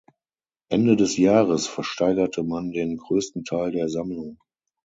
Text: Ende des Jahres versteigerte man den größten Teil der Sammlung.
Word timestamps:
Ende 0.69 0.95
des 0.95 1.15
Jahres 1.17 1.67
versteigerte 1.67 2.41
man 2.41 2.71
den 2.71 2.97
größten 2.97 3.43
Teil 3.43 3.69
der 3.71 3.87
Sammlung. 3.87 4.39